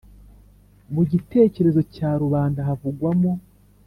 [0.93, 3.31] Mu gitekerezo cya rubanda havugwamo